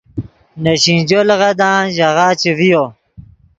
نے 0.63 0.73
سینجو 0.83 1.19
لیغدان 1.27 1.83
ژاغہ 1.95 2.27
چے 2.41 2.51
ڤیو 2.57 2.83